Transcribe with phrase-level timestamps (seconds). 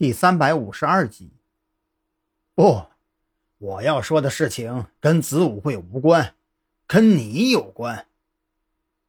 [0.00, 1.30] 第三百五十二集。
[2.54, 2.86] 不，
[3.58, 6.34] 我要说的事情跟子午会无关，
[6.86, 8.06] 跟你有关。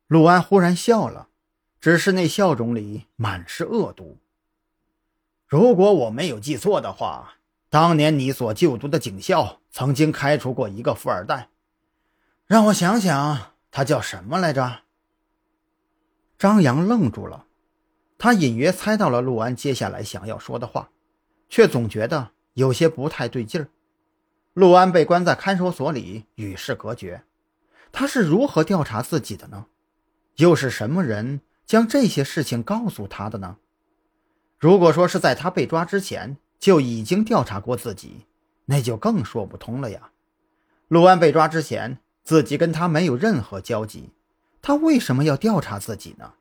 [0.08, 1.30] 陆安忽然笑了，
[1.80, 4.18] 只是那笑容里满是恶毒。
[5.48, 7.36] 如果我没有记错的话，
[7.70, 11.48] 当年你所就读的警校曾经开除过一个富二代。
[12.48, 14.82] 让我想想，他叫什么来着？
[16.38, 17.46] 张扬愣住了。
[18.24, 20.92] 他隐约猜到了陆安接下来想要说的话，
[21.50, 23.68] 却总觉得有些不太对劲儿。
[24.54, 27.24] 陆安被关在看守所里，与世隔绝，
[27.92, 29.66] 他是如何调查自己的呢？
[30.36, 33.58] 又是什么人将这些事情告诉他的呢？
[34.60, 38.28] 如果说是在他被抓之前就已经调查过自己，
[38.66, 40.12] 那就更说不通了呀。
[40.90, 44.12] 陆安被抓之前，自己跟他没有任何交集，
[44.62, 46.34] 他为什么要调查自己呢？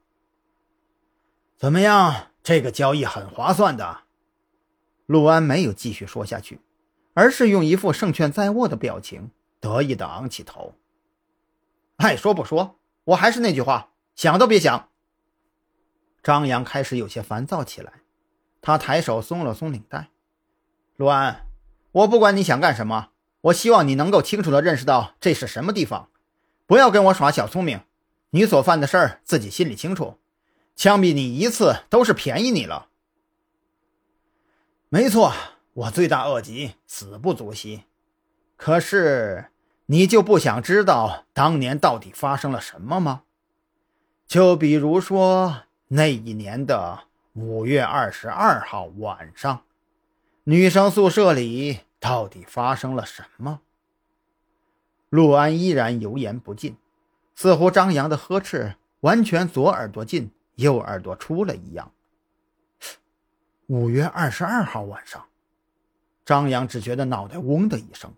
[1.60, 2.28] 怎么样？
[2.42, 4.04] 这个交易很划算的。
[5.04, 6.58] 陆安没有继续说下去，
[7.12, 10.72] 而是用一副胜券在握的表情，得意的昂起头。
[11.96, 14.88] 爱说不说，我还是那句话，想都别想。
[16.22, 17.92] 张扬开始有些烦躁起来，
[18.62, 20.08] 他抬手松了松领带。
[20.96, 21.44] 陆安，
[21.92, 23.10] 我不管你想干什么，
[23.42, 26.08] 我希望你能够清楚的认识到这是什么地方，
[26.64, 27.82] 不要跟我耍小聪明。
[28.30, 30.16] 你所犯的事儿，自己心里清楚。
[30.80, 32.88] 枪毙你一次都是便宜你了。
[34.88, 35.30] 没错，
[35.74, 37.82] 我罪大恶极，死不足惜。
[38.56, 39.50] 可是
[39.84, 43.24] 你就不想知道当年到底发生了什么吗？
[44.26, 47.00] 就比如说那一年的
[47.34, 49.64] 五月二十二号晚上，
[50.44, 53.60] 女生宿舍里到底发生了什么？
[55.10, 56.78] 陆安依然油盐不进，
[57.34, 60.30] 似乎张扬的呵斥完全左耳朵进。
[60.60, 61.90] 右耳朵出了一样。
[63.66, 65.26] 五月二十二号晚上，
[66.24, 68.12] 张扬只觉得脑袋嗡的一声。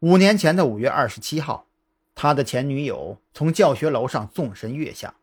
[0.00, 1.66] 五年前的五月二十七号，
[2.14, 5.14] 他的前女友从教学楼上纵身跃下。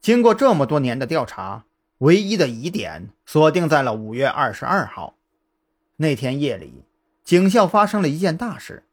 [0.00, 1.64] 经过这么多年的调查，
[1.98, 5.16] 唯一的疑点锁定在了五月二十二号
[5.96, 6.84] 那天夜里，
[7.24, 8.84] 警校发生了一件大事：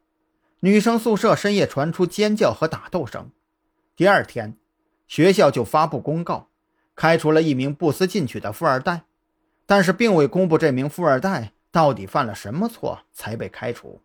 [0.60, 3.30] 女生宿舍深夜传出尖叫和打斗声。
[3.94, 4.56] 第二天，
[5.06, 6.48] 学校就发布公告。
[6.96, 9.02] 开除了一名不思进取的富二代，
[9.66, 14.00] 但是并未公布这名富二代到底犯了什么错才被开除。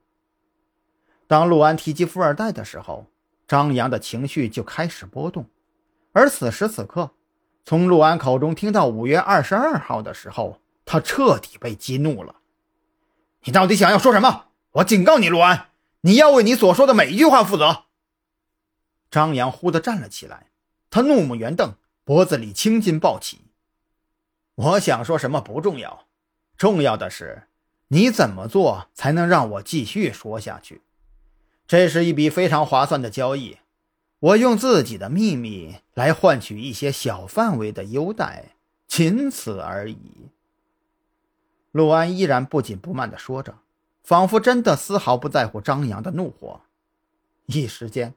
[1.26, 3.08] 当陆安提及富二代的时候，
[3.48, 5.46] 张扬的情绪就开始波动。
[6.12, 7.12] 而此时此刻，
[7.64, 12.36] 从陆安口中听到五月二十二号的时候，他彻底被激怒了。
[13.46, 14.48] 你到底想要说什么？
[14.74, 15.70] 我警告你，陆安，
[16.02, 17.86] 你要为你所说的每一句话负责。
[19.10, 20.48] 张扬忽地站了起来，
[20.90, 21.74] 他怒目圆瞪。
[22.04, 23.42] 脖子里青筋暴起，
[24.56, 26.08] 我想说什么不重要，
[26.58, 27.44] 重要的是
[27.90, 30.82] 你怎么做才能让我继续说下去。
[31.68, 33.60] 这是一笔非常划算的交易，
[34.20, 38.56] 我用自己的秘密来换取一些小范围的优待，
[38.88, 39.98] 仅此而已。
[41.72, 43.60] 陆安依然不紧不慢地说着，
[44.04, 46.62] 仿佛真的丝毫不在乎张扬的怒火。
[47.46, 48.16] 一时间。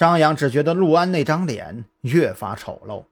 [0.00, 3.04] 张扬只觉得陆安那张脸越发丑陋，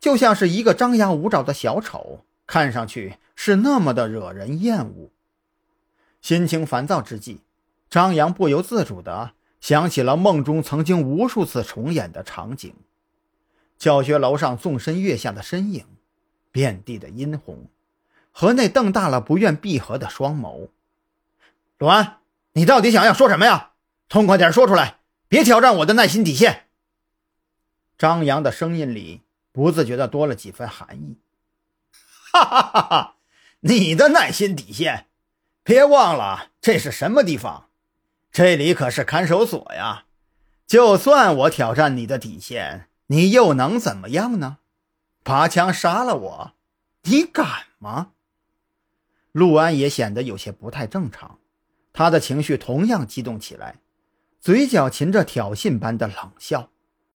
[0.00, 5.10] 就像是一个张牙舞爪的小丑，看上去是那么的惹人厌恶。
[6.20, 7.42] 心情烦躁之际，
[7.88, 12.74] 张扬不由自主地想起了梦中曾经无数次重演的场景：
[13.78, 15.84] 教学楼上纵身跃下的身影，
[16.50, 17.66] 遍地的殷红，
[18.32, 20.70] 和那瞪大了不愿闭合的双眸。
[21.78, 22.16] 陆安，
[22.54, 23.70] 你到底想要说什么呀？
[24.08, 24.96] 痛快点说出来！
[25.36, 26.64] 别挑战我的耐心底线。
[27.98, 29.20] 张扬的声音里
[29.52, 31.18] 不自觉的多了几分寒意。
[32.32, 33.16] 哈哈哈哈！
[33.60, 35.08] 你的耐心底线？
[35.62, 37.68] 别忘了这是什么地方？
[38.32, 40.06] 这里可是看守所呀！
[40.66, 44.56] 就算我挑战你的底线，你又能怎么样呢？
[45.22, 46.52] 拔枪杀了我？
[47.02, 48.12] 你敢吗？
[49.32, 51.38] 陆安也显得有些不太正常，
[51.92, 53.80] 他的情绪同样激动起来。
[54.40, 56.70] 嘴角噙着挑衅般的冷笑。